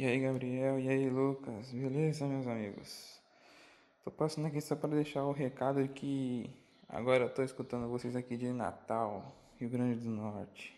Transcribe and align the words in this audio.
E 0.00 0.06
aí, 0.06 0.18
Gabriel? 0.18 0.80
E 0.80 0.88
aí, 0.88 1.10
Lucas? 1.10 1.70
Beleza, 1.72 2.24
meus 2.24 2.46
amigos? 2.46 3.20
Tô 4.02 4.10
passando 4.10 4.46
aqui 4.46 4.58
só 4.58 4.74
para 4.74 4.88
deixar 4.88 5.24
o 5.24 5.30
recado 5.30 5.86
que 5.88 6.48
agora 6.88 7.24
eu 7.24 7.28
tô 7.28 7.42
escutando 7.42 7.86
vocês 7.86 8.16
aqui 8.16 8.34
de 8.34 8.50
Natal, 8.50 9.30
Rio 9.58 9.68
Grande 9.68 10.00
do 10.00 10.08
Norte. 10.08 10.74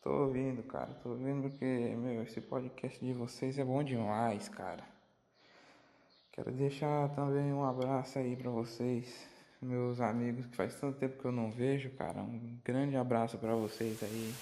Tô 0.00 0.26
ouvindo, 0.26 0.62
cara. 0.62 0.94
Tô 1.02 1.08
ouvindo 1.08 1.50
porque, 1.50 1.64
meu, 1.64 2.22
esse 2.22 2.40
podcast 2.40 3.04
de 3.04 3.12
vocês 3.12 3.58
é 3.58 3.64
bom 3.64 3.82
demais, 3.82 4.48
cara. 4.48 4.84
Quero 6.30 6.52
deixar 6.52 7.08
também 7.16 7.52
um 7.52 7.64
abraço 7.64 8.20
aí 8.20 8.36
para 8.36 8.48
vocês, 8.48 9.26
meus 9.60 10.00
amigos, 10.00 10.46
que 10.46 10.54
faz 10.54 10.72
tanto 10.78 11.00
tempo 11.00 11.20
que 11.20 11.24
eu 11.24 11.32
não 11.32 11.50
vejo, 11.50 11.90
cara. 11.96 12.20
Um 12.20 12.60
grande 12.64 12.96
abraço 12.96 13.36
para 13.38 13.56
vocês 13.56 14.00
aí. 14.04 14.32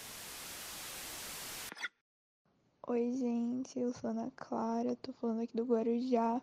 Oi, 2.88 3.12
gente, 3.14 3.78
eu 3.78 3.92
sou 3.92 4.10
Ana 4.10 4.32
Clara, 4.34 4.96
tô 4.96 5.12
falando 5.12 5.40
aqui 5.40 5.56
do 5.56 5.62
Guarujá, 5.64 6.42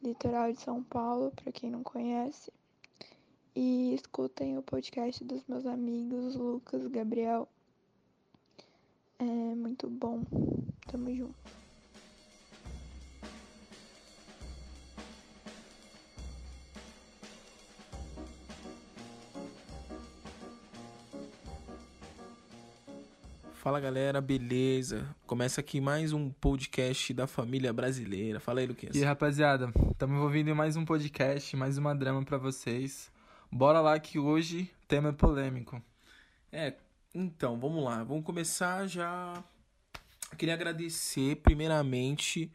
litoral 0.00 0.52
de 0.52 0.60
São 0.60 0.80
Paulo, 0.80 1.32
para 1.32 1.50
quem 1.50 1.68
não 1.68 1.82
conhece. 1.82 2.52
E 3.52 3.92
escutem 3.92 4.56
o 4.56 4.62
podcast 4.62 5.24
dos 5.24 5.42
meus 5.48 5.66
amigos 5.66 6.36
Lucas, 6.36 6.86
Gabriel. 6.86 7.48
É 9.18 9.24
muito 9.56 9.90
bom. 9.90 10.22
Tamo 10.86 11.12
junto. 11.12 11.59
Fala 23.60 23.78
galera, 23.78 24.22
beleza? 24.22 25.14
Começa 25.26 25.60
aqui 25.60 25.82
mais 25.82 26.14
um 26.14 26.30
podcast 26.30 27.12
da 27.12 27.26
família 27.26 27.70
brasileira. 27.74 28.40
Fala 28.40 28.60
aí, 28.60 28.66
Luquinhas. 28.66 28.96
E 28.96 29.00
aí, 29.00 29.04
rapaziada, 29.04 29.70
estamos 29.90 30.16
envolvidos 30.16 30.50
em 30.50 30.56
mais 30.56 30.76
um 30.76 30.84
podcast, 30.86 31.54
mais 31.58 31.76
uma 31.76 31.94
drama 31.94 32.24
para 32.24 32.38
vocês. 32.38 33.12
Bora 33.52 33.82
lá 33.82 34.00
que 34.00 34.18
hoje 34.18 34.70
o 34.82 34.86
tema 34.86 35.10
é 35.10 35.12
polêmico. 35.12 35.82
É, 36.50 36.72
então, 37.14 37.60
vamos 37.60 37.84
lá. 37.84 38.02
Vamos 38.02 38.24
começar 38.24 38.86
já. 38.86 39.44
Queria 40.38 40.54
agradecer, 40.54 41.36
primeiramente, 41.42 42.50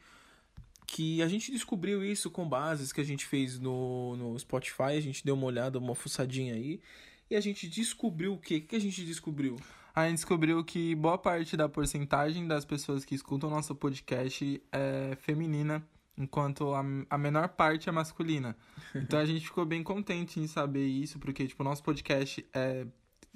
que 0.88 1.22
a 1.22 1.28
gente 1.28 1.52
descobriu 1.52 2.03
isso 2.03 2.31
com 2.31 2.50
bases 2.50 2.92
que 2.92 3.00
a 3.00 3.06
gente 3.06 3.28
fez 3.28 3.59
no, 3.59 4.16
no 4.16 4.40
Spotify. 4.40 4.97
A 4.97 5.02
gente 5.02 5.23
deu 5.23 5.36
uma 5.36 5.45
olhada, 5.45 5.78
uma 5.78 5.94
fuçadinha 5.94 6.56
aí. 6.56 6.81
E 7.30 7.36
a 7.36 7.42
gente 7.42 7.67
descobriu 7.67 8.34
o 8.34 8.40
quê? 8.40 8.56
O 8.56 8.62
que 8.62 8.75
a 8.75 8.81
gente 8.81 9.06
descobriu? 9.06 9.56
A 9.96 10.10
gente 10.10 10.18
descobriu 10.18 10.62
que 10.62 10.94
boa 10.94 11.18
parte 11.18 11.56
da 11.56 11.70
porcentagem 11.70 12.46
das 12.46 12.66
pessoas 12.66 13.06
que 13.06 13.16
escutam 13.16 13.50
nosso 13.50 13.74
podcast 13.74 14.62
é 14.70 15.16
feminina, 15.22 15.82
enquanto 16.18 16.74
a, 16.74 16.84
a 17.10 17.18
menor 17.18 17.48
parte 17.48 17.88
é 17.88 17.92
masculina. 17.94 18.58
Então 18.94 19.18
a 19.18 19.26
gente 19.26 19.46
ficou 19.46 19.66
bem 19.66 19.82
contente 19.82 20.38
em 20.38 20.48
saber 20.48 20.86
isso, 20.86 21.18
porque 21.18 21.48
tipo, 21.48 21.64
o 21.64 21.66
nosso 21.66 21.82
podcast 21.82 22.46
é, 22.54 22.86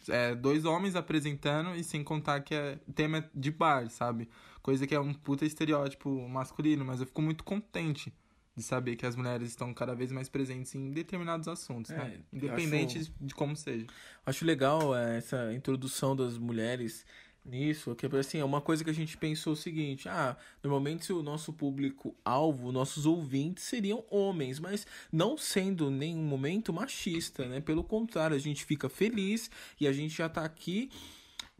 é 0.09 0.35
dois 0.35 0.65
homens 0.65 0.97
apresentando 0.97 1.73
e 1.75 1.83
sem 1.83 2.03
contar 2.03 2.41
que 2.41 2.53
é 2.53 2.77
tema 2.93 3.23
de 3.33 3.51
bar, 3.51 3.89
sabe? 3.89 4.29
Coisa 4.61 4.85
que 4.85 4.93
é 4.93 4.99
um 4.99 5.13
puta 5.13 5.45
estereótipo 5.45 6.27
masculino, 6.27 6.83
mas 6.83 6.99
eu 6.99 7.05
fico 7.05 7.21
muito 7.21 7.41
contente 7.45 8.13
de 8.59 8.65
saber 8.65 8.95
que 8.95 9.05
as 9.05 9.15
mulheres 9.15 9.49
estão 9.49 9.73
cada 9.73 9.95
vez 9.95 10.11
mais 10.11 10.29
presentes 10.29 10.75
em 10.75 10.91
determinados 10.91 11.47
assuntos, 11.47 11.91
É, 11.91 11.97
né? 11.97 12.19
Independente 12.31 12.99
acho- 12.99 13.11
de 13.19 13.33
como 13.33 13.55
seja. 13.55 13.87
Acho 14.25 14.45
legal 14.45 14.95
é, 14.95 15.17
essa 15.17 15.51
introdução 15.53 16.15
das 16.15 16.37
mulheres 16.37 17.05
nisso, 17.45 17.95
que 17.95 18.05
assim, 18.17 18.37
é 18.37 18.45
uma 18.45 18.61
coisa 18.61 18.83
que 18.83 18.89
a 18.89 18.93
gente 18.93 19.17
pensou 19.17 19.53
o 19.53 19.55
seguinte, 19.55 20.07
ah, 20.07 20.37
normalmente 20.61 21.11
o 21.11 21.23
nosso 21.23 21.51
público 21.51 22.15
alvo, 22.23 22.71
nossos 22.71 23.05
ouvintes 23.05 23.63
seriam 23.63 24.03
homens, 24.09 24.59
mas 24.59 24.85
não 25.11 25.37
sendo 25.37 25.89
nenhum 25.89 26.21
momento 26.21 26.71
machista, 26.73 27.47
né? 27.47 27.59
Pelo 27.61 27.83
contrário, 27.83 28.35
a 28.35 28.39
gente 28.39 28.65
fica 28.65 28.87
feliz 28.89 29.49
e 29.79 29.87
a 29.87 29.93
gente 29.93 30.15
já 30.15 30.29
tá 30.29 30.43
aqui 30.43 30.91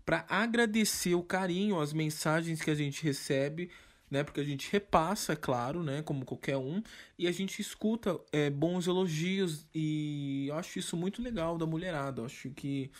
para 0.06 0.26
agradecer 0.30 1.16
o 1.16 1.24
carinho, 1.24 1.80
as 1.80 1.94
mensagens 1.94 2.62
que 2.62 2.70
a 2.70 2.76
gente 2.76 3.02
recebe, 3.04 3.70
né? 4.10 4.24
Porque 4.24 4.40
a 4.40 4.44
gente 4.44 4.72
repassa, 4.72 5.34
é 5.34 5.36
claro, 5.36 5.84
né? 5.84 6.02
Como 6.02 6.26
qualquer 6.26 6.58
um, 6.58 6.82
e 7.18 7.28
a 7.28 7.32
gente 7.32 7.62
escuta 7.62 8.20
é, 8.32 8.50
bons 8.50 8.88
elogios 8.88 9.66
e 9.74 10.48
eu 10.50 10.56
acho 10.56 10.80
isso 10.80 10.98
muito 10.98 11.22
legal 11.22 11.58
da 11.58 11.66
mulherada. 11.66 12.22
Eu 12.22 12.26
acho 12.26 12.50
que 12.52 12.92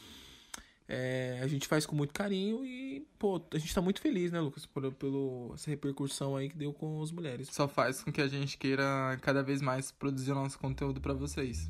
é, 0.88 1.40
a 1.44 1.48
gente 1.48 1.68
faz 1.68 1.86
com 1.86 1.96
muito 1.96 2.14
carinho 2.14 2.66
e, 2.66 3.08
pô, 3.20 3.40
a 3.54 3.58
gente 3.60 3.74
tá 3.74 3.80
muito 3.82 4.02
feliz, 4.02 4.32
né, 4.32 4.40
Lucas, 4.40 4.66
por, 4.66 4.92
pelo 4.94 5.52
essa 5.54 5.70
repercussão 5.70 6.36
aí 6.36 6.50
que 6.50 6.58
deu 6.58 6.74
com 6.74 7.02
as 7.04 7.12
mulheres. 7.12 7.48
Só 7.52 7.68
faz 7.68 8.04
com 8.04 8.12
que 8.12 8.22
a 8.22 8.28
gente 8.28 8.58
queira 8.58 9.18
cada 9.22 9.44
vez 9.44 9.62
mais 9.62 9.92
produzir 9.92 10.32
o 10.32 10.36
nosso 10.36 10.58
conteúdo 10.58 11.00
pra 11.00 11.14
vocês. 11.14 11.70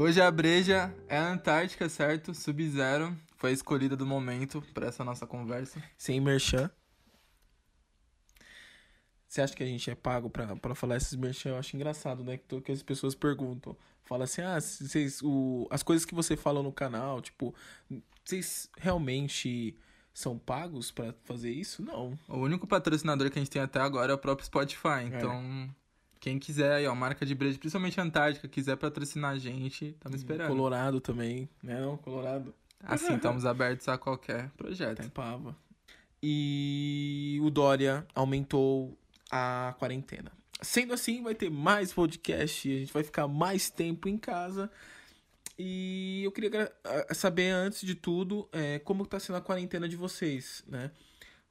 Hoje 0.00 0.18
a 0.18 0.30
breja 0.30 0.90
é 1.10 1.18
a 1.18 1.30
Antártica, 1.30 1.86
certo? 1.86 2.32
Sub-Zero 2.32 3.14
foi 3.36 3.50
a 3.50 3.52
escolhida 3.52 3.94
do 3.94 4.06
momento 4.06 4.62
pra 4.72 4.86
essa 4.86 5.04
nossa 5.04 5.26
conversa. 5.26 5.78
Sem 5.98 6.18
merchan. 6.18 6.70
Você 9.28 9.42
acha 9.42 9.54
que 9.54 9.62
a 9.62 9.66
gente 9.66 9.90
é 9.90 9.94
pago 9.94 10.30
pra, 10.30 10.56
pra 10.56 10.74
falar 10.74 10.96
esses 10.96 11.14
merchan? 11.14 11.50
Eu 11.50 11.58
acho 11.58 11.76
engraçado, 11.76 12.24
né? 12.24 12.38
Que, 12.38 12.62
que 12.62 12.72
as 12.72 12.82
pessoas 12.82 13.14
perguntam. 13.14 13.76
Fala 14.02 14.24
assim, 14.24 14.40
ah, 14.40 14.58
vocês, 14.58 15.20
o, 15.22 15.68
as 15.70 15.82
coisas 15.82 16.06
que 16.06 16.14
você 16.14 16.34
fala 16.34 16.62
no 16.62 16.72
canal, 16.72 17.20
tipo, 17.20 17.54
vocês 18.24 18.70
realmente 18.78 19.76
são 20.14 20.38
pagos 20.38 20.90
pra 20.90 21.12
fazer 21.24 21.50
isso? 21.50 21.82
Não. 21.82 22.18
O 22.26 22.38
único 22.38 22.66
patrocinador 22.66 23.30
que 23.30 23.38
a 23.38 23.42
gente 23.42 23.50
tem 23.50 23.60
até 23.60 23.80
agora 23.80 24.12
é 24.12 24.14
o 24.14 24.18
próprio 24.18 24.46
Spotify. 24.46 25.04
Então, 25.04 25.68
quem 26.20 26.38
quiser 26.38 26.72
aí, 26.72 26.86
ó, 26.86 26.94
marca 26.94 27.24
de 27.24 27.34
breja, 27.34 27.58
principalmente 27.58 27.98
a 27.98 28.02
Antártica, 28.02 28.46
quiser 28.46 28.76
patrocinar 28.76 29.32
a 29.32 29.38
gente, 29.38 29.86
estamos 29.86 30.18
esperando. 30.18 30.48
Colorado 30.48 31.00
também, 31.00 31.48
né? 31.62 31.80
Não, 31.80 31.96
Colorado. 31.96 32.54
Assim, 32.82 33.14
estamos 33.14 33.44
abertos 33.44 33.88
a 33.88 33.98
qualquer 33.98 34.50
projeto. 34.50 34.98
Tá 34.98 35.04
em 35.04 35.08
pava. 35.08 35.56
E 36.22 37.38
o 37.42 37.50
Dória 37.50 38.06
aumentou 38.14 38.96
a 39.30 39.74
quarentena. 39.78 40.30
Sendo 40.60 40.92
assim, 40.92 41.22
vai 41.22 41.34
ter 41.34 41.50
mais 41.50 41.92
podcast, 41.92 42.70
a 42.70 42.78
gente 42.78 42.92
vai 42.92 43.02
ficar 43.02 43.26
mais 43.26 43.70
tempo 43.70 44.06
em 44.08 44.18
casa. 44.18 44.70
E 45.58 46.22
eu 46.24 46.32
queria 46.32 46.72
saber, 47.14 47.50
antes 47.50 47.80
de 47.80 47.94
tudo, 47.94 48.48
é, 48.52 48.78
como 48.78 49.06
tá 49.06 49.18
sendo 49.18 49.36
a 49.36 49.40
quarentena 49.40 49.88
de 49.88 49.96
vocês, 49.96 50.62
né? 50.66 50.90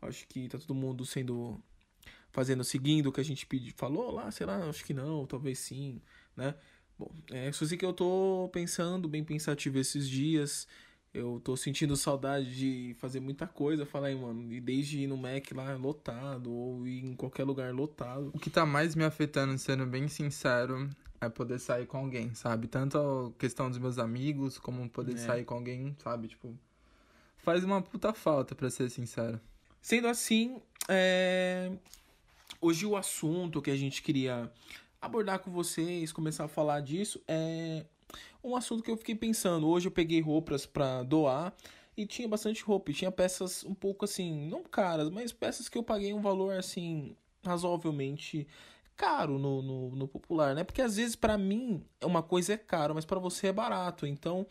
Acho 0.01 0.27
que 0.27 0.47
tá 0.47 0.57
todo 0.57 0.73
mundo 0.73 1.05
sendo. 1.05 1.61
Fazendo, 2.31 2.63
seguindo 2.63 3.07
o 3.07 3.11
que 3.11 3.21
a 3.21 3.25
gente 3.25 3.45
pedi, 3.45 3.71
falou 3.71 4.11
lá, 4.11 4.29
sei 4.31 4.45
lá, 4.45 4.57
acho 4.69 4.83
que 4.83 4.93
não, 4.93 5.25
talvez 5.25 5.59
sim, 5.59 6.01
né? 6.35 6.55
Bom, 6.97 7.09
é, 7.31 7.51
sei 7.51 7.77
que 7.77 7.85
eu 7.85 7.93
tô 7.93 8.49
pensando, 8.51 9.07
bem 9.07 9.23
pensativo 9.23 9.77
esses 9.79 10.07
dias. 10.09 10.67
Eu 11.11 11.41
tô 11.43 11.57
sentindo 11.57 11.95
saudade 11.95 12.55
de 12.55 12.95
fazer 12.99 13.19
muita 13.19 13.47
coisa, 13.47 13.83
falar 13.83 14.07
aí, 14.07 14.15
mano, 14.15 14.53
e 14.53 14.61
desde 14.61 14.99
ir 14.99 15.07
no 15.07 15.17
Mac 15.17 15.51
lá 15.55 15.75
lotado, 15.75 16.51
ou 16.51 16.85
ir 16.85 17.03
em 17.03 17.15
qualquer 17.15 17.45
lugar 17.45 17.73
lotado. 17.73 18.29
O 18.33 18.37
que 18.37 18.49
tá 18.49 18.63
mais 18.63 18.93
me 18.93 19.03
afetando, 19.03 19.57
sendo 19.57 19.87
bem 19.87 20.07
sincero, 20.07 20.87
é 21.19 21.27
poder 21.27 21.57
sair 21.59 21.87
com 21.87 21.97
alguém, 21.97 22.35
sabe? 22.35 22.67
Tanto 22.67 22.97
a 22.97 23.39
questão 23.39 23.69
dos 23.69 23.79
meus 23.79 23.97
amigos, 23.97 24.59
como 24.59 24.87
poder 24.87 25.13
É. 25.13 25.17
sair 25.17 25.45
com 25.45 25.55
alguém, 25.55 25.95
sabe? 26.03 26.27
Tipo, 26.27 26.55
faz 27.37 27.63
uma 27.63 27.81
puta 27.81 28.13
falta, 28.13 28.53
pra 28.53 28.69
ser 28.69 28.89
sincero. 28.91 29.41
Sendo 29.81 30.07
assim, 30.07 30.61
é, 30.87 31.71
hoje 32.61 32.85
o 32.85 32.95
assunto 32.95 33.61
que 33.61 33.71
a 33.71 33.75
gente 33.75 34.01
queria 34.01 34.51
abordar 35.01 35.39
com 35.39 35.51
vocês, 35.51 36.11
começar 36.11 36.45
a 36.45 36.49
falar 36.49 36.81
disso, 36.81 37.21
é 37.27 37.85
um 38.43 38.55
assunto 38.55 38.83
que 38.83 38.91
eu 38.91 38.97
fiquei 38.97 39.15
pensando. 39.15 39.67
Hoje 39.67 39.87
eu 39.87 39.91
peguei 39.91 40.21
roupas 40.21 40.65
pra 40.65 41.03
doar 41.03 41.53
e 41.95 42.05
tinha 42.05 42.27
bastante 42.27 42.63
roupa. 42.63 42.91
E 42.91 42.93
tinha 42.93 43.11
peças 43.11 43.63
um 43.63 43.73
pouco 43.73 44.05
assim, 44.05 44.47
não 44.47 44.63
caras, 44.63 45.09
mas 45.09 45.31
peças 45.31 45.69
que 45.69 45.77
eu 45.77 45.83
paguei 45.83 46.13
um 46.13 46.21
valor 46.21 46.55
assim, 46.55 47.15
razoavelmente 47.43 48.47
caro 48.95 49.39
no, 49.39 49.61
no, 49.61 49.95
no 49.95 50.07
popular, 50.07 50.53
né? 50.53 50.63
Porque 50.63 50.81
às 50.81 50.97
vezes 50.97 51.15
pra 51.15 51.37
mim 51.37 51.81
uma 52.03 52.21
coisa 52.21 52.53
é 52.53 52.57
caro, 52.57 52.95
mas 52.95 53.05
pra 53.05 53.19
você 53.19 53.47
é 53.47 53.53
barato. 53.53 54.05
Então 54.05 54.45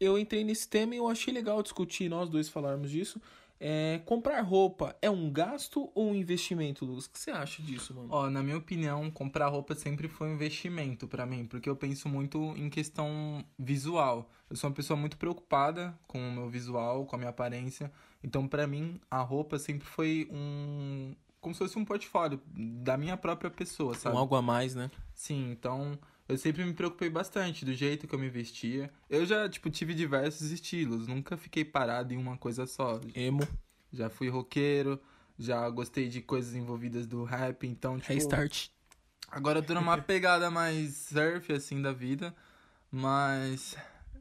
eu 0.00 0.18
entrei 0.18 0.42
nesse 0.42 0.66
tema 0.66 0.94
e 0.94 0.98
eu 0.98 1.08
achei 1.08 1.32
legal 1.32 1.62
discutir, 1.62 2.08
nós 2.08 2.28
dois 2.28 2.48
falarmos 2.48 2.90
disso. 2.90 3.20
É, 3.62 4.00
comprar 4.06 4.40
roupa 4.40 4.96
é 5.02 5.10
um 5.10 5.30
gasto 5.30 5.90
ou 5.94 6.12
um 6.12 6.14
investimento, 6.14 6.86
Lucas? 6.86 7.04
O 7.04 7.10
que 7.10 7.18
você 7.18 7.30
acha 7.30 7.62
disso, 7.62 7.94
mano? 7.94 8.08
Ó, 8.10 8.30
na 8.30 8.42
minha 8.42 8.56
opinião, 8.56 9.10
comprar 9.10 9.48
roupa 9.48 9.74
sempre 9.74 10.08
foi 10.08 10.28
um 10.28 10.34
investimento 10.34 11.06
pra 11.06 11.26
mim, 11.26 11.44
porque 11.44 11.68
eu 11.68 11.76
penso 11.76 12.08
muito 12.08 12.38
em 12.56 12.70
questão 12.70 13.44
visual. 13.58 14.30
Eu 14.48 14.56
sou 14.56 14.70
uma 14.70 14.74
pessoa 14.74 14.96
muito 14.96 15.18
preocupada 15.18 15.94
com 16.08 16.18
o 16.18 16.32
meu 16.32 16.48
visual, 16.48 17.04
com 17.04 17.14
a 17.16 17.18
minha 17.18 17.28
aparência. 17.28 17.92
Então, 18.24 18.48
pra 18.48 18.66
mim, 18.66 18.98
a 19.10 19.20
roupa 19.20 19.58
sempre 19.58 19.86
foi 19.86 20.26
um 20.32 21.14
como 21.38 21.54
se 21.54 21.58
fosse 21.58 21.78
um 21.78 21.84
portfólio 21.84 22.40
da 22.46 22.96
minha 22.96 23.16
própria 23.16 23.50
pessoa, 23.50 23.94
sabe? 23.94 24.14
Um 24.14 24.18
algo 24.18 24.34
a 24.34 24.42
mais, 24.42 24.74
né? 24.74 24.90
Sim, 25.14 25.50
então 25.50 25.98
eu 26.30 26.38
sempre 26.38 26.64
me 26.64 26.72
preocupei 26.72 27.10
bastante 27.10 27.64
do 27.64 27.74
jeito 27.74 28.06
que 28.06 28.14
eu 28.14 28.18
me 28.18 28.28
vestia. 28.28 28.90
Eu 29.08 29.26
já, 29.26 29.48
tipo, 29.48 29.68
tive 29.68 29.94
diversos 29.94 30.50
estilos, 30.50 31.06
nunca 31.06 31.36
fiquei 31.36 31.64
parado 31.64 32.14
em 32.14 32.16
uma 32.16 32.36
coisa 32.36 32.66
só. 32.66 33.00
Emo. 33.14 33.46
Já 33.92 34.08
fui 34.08 34.28
roqueiro, 34.28 35.00
já 35.38 35.68
gostei 35.68 36.08
de 36.08 36.20
coisas 36.20 36.54
envolvidas 36.54 37.06
do 37.06 37.24
rap, 37.24 37.66
então, 37.66 37.98
tipo... 37.98 38.12
Restart. 38.12 38.68
Agora 39.28 39.58
eu 39.58 39.62
tô 39.62 39.74
numa 39.74 39.98
pegada 40.02 40.50
mais 40.50 40.94
surf, 40.94 41.52
assim, 41.52 41.82
da 41.82 41.92
vida. 41.92 42.34
Mas 42.90 43.76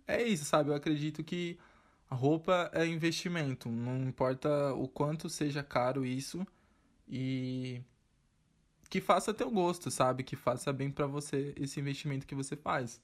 é 0.08 0.24
isso, 0.24 0.46
sabe? 0.46 0.72
Eu 0.72 0.76
acredito 0.76 1.24
que 1.24 1.58
a 2.10 2.16
roupa 2.16 2.72
é 2.74 2.86
investimento. 2.86 3.70
Não 3.70 4.08
importa 4.08 4.74
o 4.74 4.88
quanto 4.88 5.30
seja 5.30 5.62
caro 5.62 6.06
isso. 6.06 6.46
E 7.08 7.82
que 8.90 9.00
faça 9.00 9.34
teu 9.34 9.52
gosto, 9.52 9.92
sabe? 9.92 10.24
Que 10.24 10.36
faça 10.36 10.74
bem 10.74 10.90
para 10.90 11.06
você 11.06 11.54
esse 11.58 11.80
investimento 11.80 12.26
que 12.26 12.36
você 12.36 12.56
faz. 12.56 13.02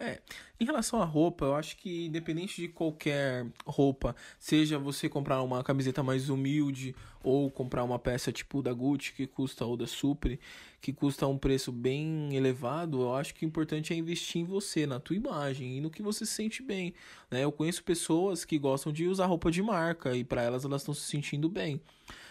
É, 0.00 0.20
em 0.60 0.64
relação 0.64 1.02
à 1.02 1.04
roupa, 1.04 1.44
eu 1.44 1.56
acho 1.56 1.76
que 1.76 2.06
independente 2.06 2.62
de 2.62 2.68
qualquer 2.68 3.44
roupa, 3.66 4.14
seja 4.38 4.78
você 4.78 5.08
comprar 5.08 5.42
uma 5.42 5.64
camiseta 5.64 6.04
mais 6.04 6.28
humilde 6.30 6.94
ou 7.20 7.50
comprar 7.50 7.82
uma 7.82 7.98
peça 7.98 8.30
tipo 8.30 8.62
da 8.62 8.72
Gucci 8.72 9.12
que 9.12 9.26
custa 9.26 9.64
ou 9.64 9.76
da 9.76 9.88
Supre, 9.88 10.38
que 10.80 10.92
custa 10.92 11.26
um 11.26 11.36
preço 11.36 11.72
bem 11.72 12.32
elevado, 12.32 13.00
eu 13.00 13.14
acho 13.16 13.34
que 13.34 13.44
o 13.44 13.48
importante 13.48 13.92
é 13.92 13.96
investir 13.96 14.40
em 14.40 14.44
você, 14.44 14.86
na 14.86 15.00
tua 15.00 15.16
imagem 15.16 15.78
e 15.78 15.80
no 15.80 15.90
que 15.90 16.00
você 16.00 16.24
se 16.24 16.32
sente 16.32 16.62
bem, 16.62 16.94
né? 17.28 17.42
Eu 17.42 17.50
conheço 17.50 17.82
pessoas 17.82 18.44
que 18.44 18.56
gostam 18.56 18.92
de 18.92 19.08
usar 19.08 19.26
roupa 19.26 19.50
de 19.50 19.60
marca 19.60 20.16
e 20.16 20.22
para 20.22 20.42
elas 20.42 20.64
elas 20.64 20.82
estão 20.82 20.94
se 20.94 21.10
sentindo 21.10 21.48
bem. 21.48 21.80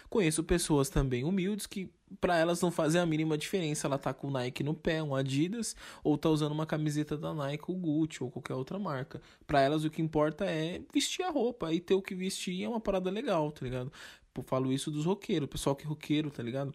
Conheço 0.09 0.41
pessoas 0.41 0.89
também 0.89 1.25
humildes 1.25 1.67
que 1.67 1.91
para 2.19 2.37
elas 2.37 2.61
não 2.61 2.71
fazem 2.71 2.99
a 3.01 3.05
mínima 3.05 3.37
diferença 3.37 3.87
ela 3.87 3.97
tá 3.97 4.13
com 4.13 4.27
o 4.27 4.31
Nike 4.31 4.63
no 4.63 4.73
pé, 4.73 5.01
um 5.03 5.15
Adidas, 5.15 5.75
ou 6.03 6.17
tá 6.17 6.29
usando 6.29 6.51
uma 6.51 6.65
camiseta 6.65 7.17
da 7.17 7.33
Nike, 7.33 7.65
ou 7.67 7.75
Gucci 7.75 8.23
ou 8.23 8.31
qualquer 8.31 8.53
outra 8.53 8.79
marca. 8.79 9.21
Para 9.45 9.61
elas 9.61 9.83
o 9.83 9.89
que 9.89 10.01
importa 10.01 10.45
é 10.45 10.81
vestir 10.93 11.23
a 11.23 11.29
roupa 11.29 11.73
e 11.73 11.79
ter 11.79 11.95
o 11.95 12.01
que 12.01 12.15
vestir 12.15 12.63
é 12.63 12.69
uma 12.69 12.79
parada 12.79 13.09
legal, 13.09 13.51
tá 13.51 13.65
ligado? 13.65 13.91
Eu 14.35 14.43
falo 14.43 14.71
isso 14.71 14.91
dos 14.91 15.05
roqueiros, 15.05 15.49
pessoal 15.49 15.75
que 15.75 15.83
é 15.83 15.87
roqueiro, 15.87 16.29
tá 16.29 16.43
ligado? 16.43 16.73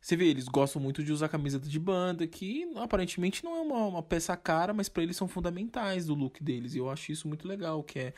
Você 0.00 0.16
vê, 0.16 0.26
eles 0.26 0.46
gostam 0.46 0.80
muito 0.80 1.02
de 1.02 1.12
usar 1.12 1.28
camiseta 1.28 1.68
de 1.68 1.78
banda, 1.78 2.26
que 2.26 2.70
aparentemente 2.76 3.42
não 3.44 3.56
é 3.56 3.60
uma, 3.60 3.86
uma 3.86 4.02
peça 4.02 4.36
cara, 4.36 4.72
mas 4.72 4.88
para 4.88 5.02
eles 5.02 5.16
são 5.16 5.26
fundamentais 5.26 6.06
do 6.06 6.14
look 6.14 6.42
deles. 6.42 6.74
E 6.74 6.78
eu 6.78 6.88
acho 6.88 7.10
isso 7.10 7.26
muito 7.26 7.48
legal, 7.48 7.82
que 7.82 7.98
é 7.98 8.14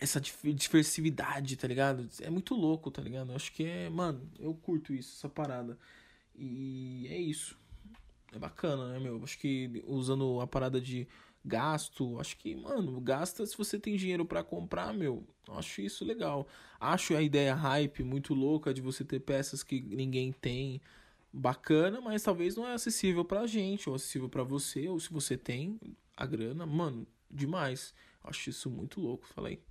essa 0.00 0.20
diversividade, 0.20 1.56
tá 1.56 1.68
ligado? 1.68 2.08
É 2.20 2.30
muito 2.30 2.54
louco, 2.54 2.90
tá 2.90 3.02
ligado? 3.02 3.30
Eu 3.30 3.36
acho 3.36 3.52
que 3.52 3.64
é, 3.64 3.90
mano, 3.90 4.28
eu 4.38 4.54
curto 4.54 4.94
isso, 4.94 5.14
essa 5.18 5.28
parada. 5.28 5.78
E 6.34 7.06
é 7.10 7.18
isso. 7.18 7.58
É 8.32 8.38
bacana, 8.38 8.92
né, 8.92 8.98
meu? 8.98 9.22
Acho 9.22 9.38
que 9.38 9.84
usando 9.86 10.40
a 10.40 10.46
parada 10.46 10.80
de 10.80 11.06
gasto, 11.44 12.18
acho 12.18 12.36
que, 12.38 12.54
mano, 12.54 12.98
gasta 13.00 13.44
se 13.44 13.56
você 13.56 13.78
tem 13.78 13.96
dinheiro 13.96 14.24
para 14.24 14.42
comprar, 14.42 14.94
meu. 14.94 15.22
Acho 15.48 15.82
isso 15.82 16.02
legal. 16.02 16.48
Acho 16.80 17.14
a 17.14 17.22
ideia 17.22 17.54
hype 17.54 18.02
muito 18.02 18.32
louca 18.32 18.72
de 18.72 18.80
você 18.80 19.04
ter 19.04 19.20
peças 19.20 19.62
que 19.62 19.80
ninguém 19.80 20.32
tem. 20.32 20.80
Bacana, 21.32 22.00
mas 22.00 22.24
talvez 22.24 22.56
não 22.56 22.66
é 22.66 22.72
acessível 22.72 23.24
pra 23.24 23.46
gente, 23.46 23.88
ou 23.88 23.94
acessível 23.94 24.28
para 24.28 24.42
você, 24.42 24.88
ou 24.88 24.98
se 24.98 25.12
você 25.12 25.36
tem 25.36 25.78
a 26.16 26.26
grana, 26.26 26.66
mano, 26.66 27.06
demais. 27.30 27.94
Acho 28.24 28.50
isso 28.50 28.68
muito 28.68 29.00
louco, 29.00 29.28
falei. 29.28 29.62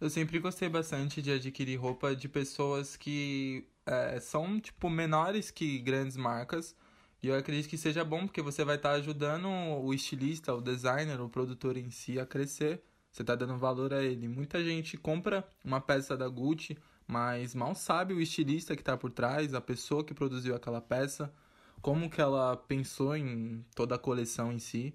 Eu 0.00 0.10
sempre 0.10 0.38
gostei 0.38 0.68
bastante 0.68 1.22
de 1.22 1.30
adquirir 1.32 1.76
roupa 1.76 2.14
de 2.14 2.28
pessoas 2.28 2.96
que 2.96 3.66
é, 3.86 4.20
são, 4.20 4.60
tipo, 4.60 4.90
menores 4.90 5.50
que 5.50 5.78
grandes 5.78 6.16
marcas. 6.16 6.76
E 7.22 7.28
eu 7.28 7.36
acredito 7.36 7.68
que 7.68 7.78
seja 7.78 8.04
bom 8.04 8.26
porque 8.26 8.42
você 8.42 8.64
vai 8.64 8.76
estar 8.76 8.90
tá 8.90 8.94
ajudando 8.96 9.48
o 9.48 9.94
estilista, 9.94 10.52
o 10.54 10.60
designer, 10.60 11.20
o 11.20 11.28
produtor 11.28 11.76
em 11.76 11.90
si 11.90 12.18
a 12.18 12.26
crescer. 12.26 12.82
Você 13.12 13.22
está 13.22 13.34
dando 13.34 13.56
valor 13.56 13.92
a 13.92 14.02
ele. 14.02 14.26
Muita 14.26 14.62
gente 14.64 14.96
compra 14.96 15.46
uma 15.64 15.80
peça 15.80 16.16
da 16.16 16.28
Gucci, 16.28 16.76
mas 17.06 17.54
mal 17.54 17.74
sabe 17.74 18.14
o 18.14 18.20
estilista 18.20 18.74
que 18.74 18.82
está 18.82 18.96
por 18.96 19.10
trás, 19.10 19.54
a 19.54 19.60
pessoa 19.60 20.02
que 20.02 20.14
produziu 20.14 20.56
aquela 20.56 20.80
peça, 20.80 21.32
como 21.80 22.10
que 22.10 22.20
ela 22.20 22.56
pensou 22.56 23.16
em 23.16 23.64
toda 23.74 23.94
a 23.94 23.98
coleção 23.98 24.52
em 24.52 24.58
si. 24.58 24.94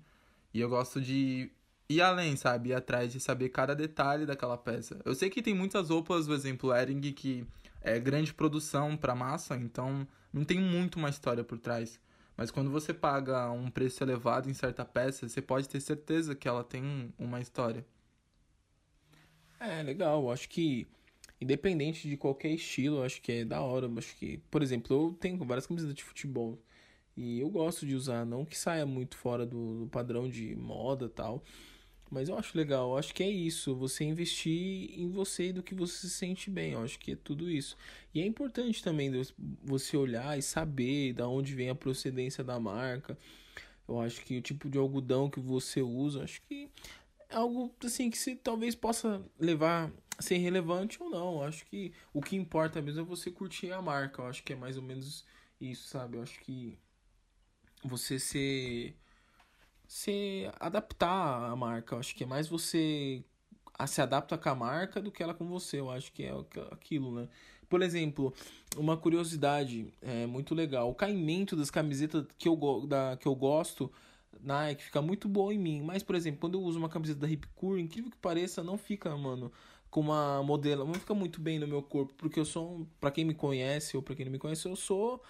E 0.53 0.59
eu 0.59 0.67
gosto 0.67 0.99
de 0.99 1.51
ir 1.89 2.01
além, 2.01 2.35
sabe? 2.35 2.69
Ir 2.69 2.73
atrás 2.73 3.11
de 3.11 3.19
saber 3.19 3.49
cada 3.49 3.75
detalhe 3.75 4.25
daquela 4.25 4.57
peça. 4.57 4.99
Eu 5.05 5.15
sei 5.15 5.29
que 5.29 5.41
tem 5.41 5.53
muitas 5.53 5.89
roupas, 5.89 6.27
por 6.27 6.35
exemplo, 6.35 6.75
Ering, 6.75 7.01
que 7.13 7.45
é 7.81 7.99
grande 7.99 8.33
produção 8.33 8.97
para 8.97 9.15
massa, 9.15 9.55
então 9.55 10.07
não 10.33 10.43
tem 10.43 10.59
muito 10.59 10.97
uma 10.97 11.09
história 11.09 11.43
por 11.43 11.57
trás. 11.57 11.99
Mas 12.35 12.51
quando 12.51 12.69
você 12.69 12.93
paga 12.93 13.49
um 13.51 13.71
preço 13.71 14.03
elevado 14.03 14.49
em 14.49 14.53
certa 14.53 14.85
peça, 14.85 15.27
você 15.27 15.41
pode 15.41 15.67
ter 15.67 15.81
certeza 15.81 16.35
que 16.35 16.47
ela 16.47 16.63
tem 16.63 17.11
uma 17.17 17.39
história. 17.39 17.83
É, 19.59 19.81
legal. 19.81 20.31
Acho 20.31 20.47
que 20.47 20.85
independente 21.41 22.07
de 22.07 22.15
qualquer 22.15 22.49
estilo, 22.49 23.03
acho 23.03 23.21
que 23.21 23.31
é 23.31 23.45
da 23.45 23.61
hora. 23.61 23.89
Acho 23.97 24.15
que, 24.17 24.37
por 24.51 24.61
exemplo, 24.61 24.95
eu 24.95 25.13
tenho 25.13 25.43
várias 25.45 25.65
camisetas 25.65 25.95
de 25.95 26.03
futebol. 26.03 26.59
E 27.15 27.39
eu 27.39 27.49
gosto 27.49 27.85
de 27.87 27.95
usar, 27.95 28.23
não 28.25 28.45
que 28.45 28.55
saia 28.55 28.85
muito 28.85 29.17
fora 29.17 29.43
do, 29.43 29.79
do 29.79 29.87
padrão 29.87 30.29
de 30.29 30.55
moda 30.55 31.09
tal. 31.09 31.43
Mas 32.09 32.29
eu 32.29 32.37
acho 32.37 32.57
legal, 32.57 32.91
eu 32.91 32.97
acho 32.97 33.13
que 33.13 33.21
é 33.21 33.29
isso, 33.29 33.75
você 33.75 34.03
investir 34.03 34.97
em 34.97 35.09
você 35.09 35.47
e 35.47 35.53
do 35.53 35.61
que 35.61 35.75
você 35.75 36.07
se 36.07 36.09
sente 36.09 36.49
bem, 36.49 36.71
eu 36.71 36.81
acho 36.81 36.97
que 36.97 37.11
é 37.11 37.15
tudo 37.15 37.49
isso. 37.49 37.77
E 38.13 38.21
é 38.21 38.25
importante 38.25 38.81
também 38.81 39.11
você 39.63 39.97
olhar 39.97 40.37
e 40.37 40.41
saber 40.41 41.13
da 41.13 41.27
onde 41.27 41.53
vem 41.53 41.69
a 41.69 41.75
procedência 41.75 42.43
da 42.43 42.59
marca. 42.59 43.17
Eu 43.87 43.99
acho 43.99 44.23
que 44.23 44.37
o 44.37 44.41
tipo 44.41 44.69
de 44.69 44.77
algodão 44.77 45.29
que 45.29 45.39
você 45.39 45.81
usa, 45.81 46.23
acho 46.23 46.41
que 46.43 46.69
é 47.29 47.35
algo 47.35 47.73
assim 47.83 48.09
que 48.09 48.17
se 48.17 48.35
talvez 48.35 48.75
possa 48.75 49.21
levar 49.39 49.91
a 50.17 50.21
ser 50.21 50.37
relevante 50.37 51.01
ou 51.01 51.09
não. 51.09 51.35
Eu 51.35 51.43
acho 51.43 51.65
que 51.65 51.93
o 52.13 52.21
que 52.21 52.35
importa 52.35 52.81
mesmo 52.81 53.01
é 53.01 53.03
você 53.03 53.29
curtir 53.29 53.71
a 53.71 53.81
marca. 53.81 54.21
Eu 54.21 54.27
acho 54.27 54.43
que 54.43 54.53
é 54.53 54.55
mais 54.55 54.77
ou 54.77 54.83
menos 54.83 55.25
isso, 55.59 55.87
sabe? 55.87 56.17
Eu 56.17 56.23
acho 56.23 56.39
que 56.39 56.77
você 57.83 58.19
ser 58.19 58.95
se 59.87 60.49
adaptar 60.59 61.49
à 61.49 61.55
marca. 61.55 61.95
Eu 61.95 61.99
acho 61.99 62.15
que 62.15 62.23
é 62.23 62.27
mais 62.27 62.47
você 62.47 63.23
se 63.87 64.01
adapta 64.01 64.37
com 64.37 64.49
a 64.49 64.55
marca 64.55 65.01
do 65.01 65.11
que 65.11 65.21
ela 65.21 65.33
com 65.33 65.45
você. 65.45 65.79
Eu 65.79 65.89
acho 65.89 66.11
que 66.11 66.23
é 66.23 66.33
aquilo, 66.71 67.13
né? 67.13 67.27
Por 67.69 67.81
exemplo, 67.81 68.33
uma 68.77 68.95
curiosidade 68.95 69.93
é 70.01 70.25
muito 70.25 70.55
legal. 70.55 70.89
O 70.89 70.95
caimento 70.95 71.55
das 71.55 71.69
camisetas 71.69 72.25
que 72.37 72.47
eu, 72.47 72.87
da, 72.87 73.17
que 73.17 73.27
eu 73.27 73.35
gosto, 73.35 73.91
Nike, 74.41 74.83
fica 74.83 75.01
muito 75.01 75.27
bom 75.27 75.51
em 75.51 75.57
mim. 75.57 75.81
Mas, 75.81 76.01
por 76.01 76.15
exemplo, 76.15 76.39
quando 76.39 76.55
eu 76.55 76.61
uso 76.61 76.79
uma 76.79 76.89
camiseta 76.89 77.19
da 77.19 77.27
Ripcure, 77.27 77.81
incrível 77.81 78.09
que 78.09 78.17
pareça, 78.17 78.63
não 78.63 78.77
fica, 78.77 79.15
mano, 79.17 79.51
com 79.89 79.99
uma 79.99 80.41
modelo. 80.43 80.85
Não 80.85 80.93
fica 80.93 81.13
muito 81.13 81.41
bem 81.41 81.59
no 81.59 81.67
meu 81.67 81.81
corpo. 81.83 82.13
Porque 82.17 82.39
eu 82.39 82.45
sou, 82.45 82.87
para 83.01 83.11
quem 83.11 83.25
me 83.25 83.33
conhece 83.33 83.97
ou 83.97 84.03
para 84.03 84.15
quem 84.15 84.25
não 84.25 84.31
me 84.31 84.39
conhece, 84.39 84.65
eu 84.65 84.75
sou 84.75 85.21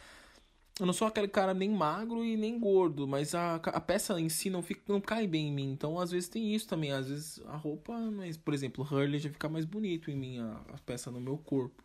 eu 0.79 0.85
não 0.85 0.93
sou 0.93 1.07
aquele 1.07 1.27
cara 1.27 1.53
nem 1.53 1.69
magro 1.69 2.23
e 2.23 2.37
nem 2.37 2.59
gordo, 2.59 3.07
mas 3.07 3.33
a, 3.33 3.55
a 3.55 3.81
peça 3.81 4.19
em 4.19 4.29
si 4.29 4.49
não, 4.49 4.61
fica, 4.61 4.81
não 4.87 5.01
cai 5.01 5.25
bem 5.25 5.47
em 5.47 5.51
mim. 5.51 5.71
Então, 5.71 5.99
às 5.99 6.11
vezes 6.11 6.29
tem 6.29 6.53
isso 6.53 6.67
também. 6.67 6.91
Às 6.91 7.09
vezes 7.09 7.41
a 7.47 7.55
roupa, 7.55 7.97
mas, 7.97 8.37
por 8.37 8.53
exemplo, 8.53 8.87
Hurley 8.89 9.19
já 9.19 9.29
fica 9.29 9.49
mais 9.49 9.65
bonito 9.65 10.11
em 10.11 10.15
mim, 10.15 10.39
a, 10.39 10.61
a 10.73 10.77
peça 10.85 11.09
no 11.09 11.19
meu 11.19 11.37
corpo. 11.37 11.83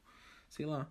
Sei 0.51 0.67
lá. 0.67 0.87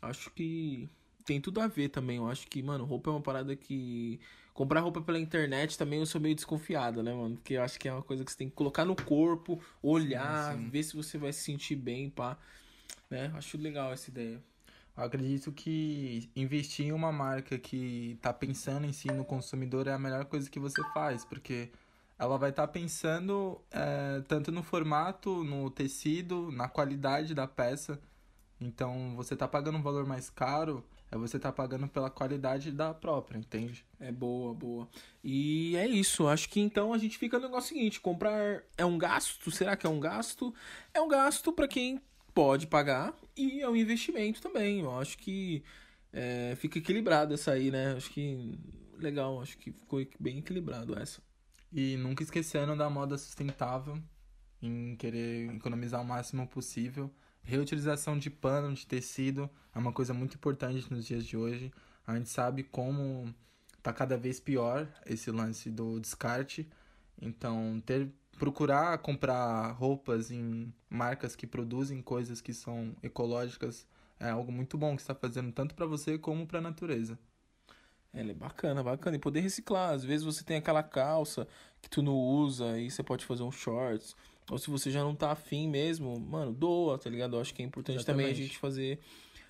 Acho 0.00 0.30
que 0.30 0.88
tem 1.26 1.40
tudo 1.40 1.60
a 1.60 1.66
ver 1.66 1.90
também. 1.90 2.16
Eu 2.16 2.28
acho 2.28 2.46
que, 2.48 2.62
mano, 2.62 2.84
roupa 2.84 3.10
é 3.10 3.12
uma 3.12 3.20
parada 3.20 3.54
que. 3.54 4.18
Comprar 4.54 4.80
roupa 4.80 5.00
pela 5.00 5.18
internet 5.18 5.78
também 5.78 6.00
eu 6.00 6.06
sou 6.06 6.20
meio 6.20 6.34
desconfiado, 6.34 7.02
né, 7.02 7.14
mano? 7.14 7.36
Porque 7.36 7.54
eu 7.54 7.62
acho 7.62 7.78
que 7.78 7.88
é 7.88 7.92
uma 7.92 8.02
coisa 8.02 8.24
que 8.24 8.30
você 8.30 8.36
tem 8.36 8.48
que 8.48 8.54
colocar 8.54 8.84
no 8.84 8.96
corpo, 8.96 9.62
olhar, 9.82 10.52
sim, 10.54 10.64
sim. 10.64 10.68
ver 10.70 10.82
se 10.82 10.96
você 10.96 11.16
vai 11.16 11.32
se 11.32 11.40
sentir 11.40 11.76
bem, 11.76 12.10
pá. 12.10 12.36
Né? 13.08 13.32
Acho 13.34 13.56
legal 13.56 13.92
essa 13.92 14.10
ideia. 14.10 14.42
Eu 14.96 15.04
acredito 15.04 15.52
que 15.52 16.30
investir 16.36 16.86
em 16.86 16.92
uma 16.92 17.12
marca 17.12 17.58
que 17.58 18.12
está 18.16 18.32
pensando 18.32 18.86
em 18.86 18.92
si 18.92 19.08
no 19.08 19.24
consumidor 19.24 19.86
é 19.86 19.92
a 19.92 19.98
melhor 19.98 20.24
coisa 20.26 20.50
que 20.50 20.58
você 20.58 20.82
faz, 20.92 21.24
porque 21.24 21.70
ela 22.18 22.36
vai 22.36 22.50
estar 22.50 22.66
tá 22.66 22.72
pensando 22.72 23.60
é, 23.70 24.22
tanto 24.28 24.52
no 24.52 24.62
formato, 24.62 25.42
no 25.42 25.70
tecido, 25.70 26.52
na 26.52 26.68
qualidade 26.68 27.34
da 27.34 27.46
peça. 27.46 27.98
Então, 28.60 29.14
você 29.16 29.32
está 29.32 29.48
pagando 29.48 29.78
um 29.78 29.82
valor 29.82 30.04
mais 30.04 30.28
caro, 30.28 30.84
é 31.10 31.16
você 31.16 31.38
tá 31.38 31.50
pagando 31.50 31.88
pela 31.88 32.08
qualidade 32.08 32.70
da 32.70 32.94
própria, 32.94 33.38
entende? 33.38 33.84
É 33.98 34.12
boa, 34.12 34.54
boa. 34.54 34.88
E 35.24 35.74
é 35.76 35.88
isso. 35.88 36.28
Acho 36.28 36.48
que 36.48 36.60
então 36.60 36.92
a 36.92 36.98
gente 36.98 37.18
fica 37.18 37.38
no 37.38 37.46
negócio 37.46 37.70
seguinte: 37.70 38.00
comprar 38.00 38.62
é 38.76 38.84
um 38.84 38.96
gasto? 38.96 39.50
Será 39.50 39.76
que 39.76 39.86
é 39.86 39.90
um 39.90 39.98
gasto? 39.98 40.54
É 40.94 41.00
um 41.00 41.08
gasto 41.08 41.52
para 41.52 41.66
quem 41.66 42.00
pode 42.34 42.66
pagar 42.66 43.14
e 43.36 43.60
é 43.60 43.68
um 43.68 43.76
investimento 43.76 44.40
também. 44.40 44.80
Eu 44.80 44.98
acho 44.98 45.18
que 45.18 45.62
é, 46.12 46.54
fica 46.56 46.78
equilibrado 46.78 47.34
essa 47.34 47.52
aí, 47.52 47.70
né? 47.70 47.94
Acho 47.96 48.10
que 48.10 48.58
legal, 48.98 49.40
acho 49.40 49.56
que 49.58 49.72
ficou 49.72 50.04
bem 50.18 50.38
equilibrado 50.38 50.98
essa. 50.98 51.20
E 51.72 51.96
nunca 51.96 52.22
esquecendo 52.22 52.76
da 52.76 52.90
moda 52.90 53.16
sustentável, 53.16 54.00
em 54.60 54.96
querer 54.96 55.54
economizar 55.54 56.00
o 56.00 56.04
máximo 56.04 56.46
possível. 56.46 57.10
Reutilização 57.42 58.18
de 58.18 58.28
pano, 58.28 58.74
de 58.74 58.86
tecido, 58.86 59.48
é 59.74 59.78
uma 59.78 59.92
coisa 59.92 60.12
muito 60.12 60.34
importante 60.34 60.92
nos 60.92 61.06
dias 61.06 61.24
de 61.24 61.36
hoje. 61.36 61.72
A 62.06 62.14
gente 62.16 62.28
sabe 62.28 62.64
como 62.64 63.32
tá 63.82 63.92
cada 63.92 64.16
vez 64.16 64.38
pior 64.38 64.86
esse 65.06 65.30
lance 65.30 65.70
do 65.70 65.98
descarte. 66.00 66.68
Então, 67.20 67.80
ter 67.84 68.12
procurar 68.40 68.96
comprar 68.98 69.70
roupas 69.72 70.30
em 70.30 70.72
marcas 70.88 71.36
que 71.36 71.46
produzem 71.46 72.00
coisas 72.00 72.40
que 72.40 72.54
são 72.54 72.96
ecológicas 73.02 73.86
é 74.18 74.30
algo 74.30 74.50
muito 74.50 74.78
bom 74.78 74.96
que 74.96 75.02
está 75.02 75.14
fazendo 75.14 75.52
tanto 75.52 75.74
para 75.74 75.84
você 75.84 76.16
como 76.16 76.46
para 76.46 76.58
a 76.58 76.62
natureza. 76.62 77.18
Ela 78.12 78.30
é 78.30 78.34
bacana, 78.34 78.82
bacana. 78.82 79.16
E 79.16 79.20
poder 79.20 79.40
reciclar. 79.40 79.90
Às 79.90 80.04
vezes 80.04 80.24
você 80.24 80.42
tem 80.42 80.56
aquela 80.56 80.82
calça 80.82 81.46
que 81.80 81.88
tu 81.88 82.02
não 82.02 82.16
usa 82.16 82.78
e 82.78 82.90
você 82.90 83.02
pode 83.02 83.24
fazer 83.24 83.42
um 83.42 83.52
shorts. 83.52 84.16
Ou 84.50 84.58
se 84.58 84.68
você 84.70 84.90
já 84.90 85.04
não 85.04 85.14
tá 85.14 85.30
afim 85.30 85.68
mesmo, 85.68 86.18
mano, 86.18 86.52
doa, 86.52 86.98
tá 86.98 87.08
ligado? 87.08 87.36
Eu 87.36 87.40
acho 87.40 87.54
que 87.54 87.62
é 87.62 87.64
importante 87.64 87.98
Exatamente. 87.98 88.24
também 88.24 88.32
a 88.32 88.46
gente 88.46 88.58
fazer 88.58 88.98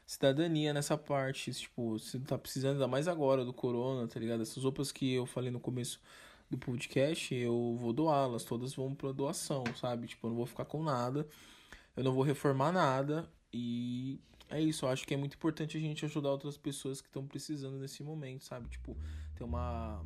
cidadania 0.05 0.75
nessa 0.75 0.99
parte. 0.99 1.53
Tipo, 1.53 1.99
você 1.99 2.19
tá 2.19 2.37
precisando, 2.37 2.75
ainda 2.75 2.89
mais 2.89 3.09
agora 3.09 3.45
do 3.45 3.53
corona, 3.53 4.07
tá 4.07 4.21
ligado? 4.21 4.43
Essas 4.43 4.63
roupas 4.63 4.93
que 4.93 5.15
eu 5.15 5.27
falei 5.27 5.51
no 5.51 5.61
começo 5.61 6.01
do 6.51 6.59
podcast, 6.59 7.33
eu 7.35 7.77
vou 7.81 7.93
doá-las, 7.93 8.45
todas 8.45 8.75
vão 8.75 8.95
para 8.95 9.13
doação, 9.13 9.63
sabe? 9.81 10.09
Tipo, 10.09 10.27
eu 10.27 10.31
não 10.31 10.37
vou 10.37 10.47
ficar 10.47 10.65
com 10.65 10.83
nada, 10.83 11.27
eu 11.97 12.03
não 12.03 12.13
vou 12.13 12.25
reformar 12.25 12.73
nada 12.73 13.31
e 13.53 14.19
é 14.49 14.61
isso, 14.61 14.85
eu 14.85 14.89
acho 14.89 15.07
que 15.07 15.15
é 15.15 15.17
muito 15.17 15.35
importante 15.35 15.77
a 15.77 15.81
gente 15.81 16.05
ajudar 16.05 16.31
outras 16.31 16.57
pessoas 16.57 17.01
que 17.01 17.07
estão 17.07 17.25
precisando 17.25 17.79
nesse 17.79 18.03
momento, 18.03 18.45
sabe? 18.45 18.69
Tipo, 18.69 18.97
ter 19.37 19.45
uma 19.45 20.05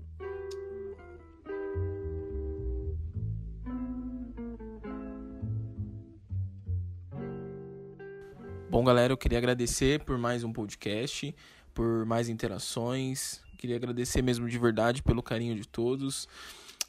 Bom, 8.74 8.82
galera, 8.82 9.12
eu 9.12 9.16
queria 9.16 9.38
agradecer 9.38 10.02
por 10.04 10.18
mais 10.18 10.42
um 10.42 10.52
podcast, 10.52 11.32
por 11.72 12.04
mais 12.04 12.28
interações, 12.28 13.43
Queria 13.56 13.76
agradecer 13.76 14.23
mesmo 14.23 14.49
de 14.49 14.58
verdade 14.58 15.02
pelo 15.02 15.23
carinho 15.23 15.54
de 15.54 15.66
todos. 15.66 16.28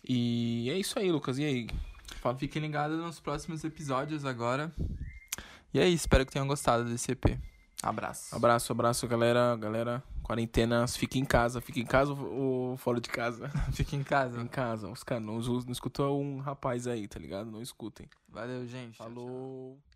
E 0.08 0.70
é 0.70 0.78
isso 0.78 1.00
aí, 1.00 1.12
Lucas. 1.12 1.38
E 1.38 1.46
aí? 1.46 1.68
Fala. 2.22 2.38
Fiquem 2.38 2.62
ligados 2.62 2.98
nos 2.98 3.20
próximos 3.20 3.64
episódios 3.64 4.26
agora. 4.26 4.72
E 5.74 5.80
é 5.80 5.88
isso, 5.88 6.04
espero 6.04 6.26
que 6.26 6.32
tenham 6.32 6.48
gostado 6.48 6.86
desse 6.86 7.12
EP. 7.12 7.38
Abraço. 7.82 8.36
Abraço, 8.36 8.72
abraço, 8.72 9.08
galera. 9.08 9.56
Galera, 9.56 10.04
quarentenas, 10.24 10.96
fique 10.96 11.20
em 11.20 11.26
casa. 11.26 11.62
Fique 11.62 11.82
em 11.82 11.86
casa 11.86 12.14
ou 12.14 12.78
fora 12.78 13.00
de 13.00 13.10
casa? 13.10 13.50
fique 13.74 13.96
em 13.96 14.04
casa. 14.04 14.42
Em 14.42 14.48
casa. 14.48 14.90
Os 14.90 15.04
caras 15.04 15.24
não, 15.24 15.38
não 15.40 15.72
escutou 15.72 16.22
um 16.22 16.40
rapaz 16.40 16.88
aí, 16.88 17.08
tá 17.08 17.20
ligado? 17.20 17.52
Não 17.52 17.62
escutem. 17.62 18.08
Valeu, 18.30 18.66
gente. 18.66 18.98
Falou. 18.98 19.78
Tchau, 19.78 19.80
tchau. 19.90 19.95